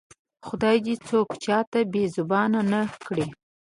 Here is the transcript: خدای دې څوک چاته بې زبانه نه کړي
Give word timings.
خدای 0.47 0.77
دې 0.85 0.95
څوک 1.07 1.29
چاته 1.43 1.79
بې 1.91 2.03
زبانه 2.15 2.61
نه 2.71 2.81
کړي 3.05 3.27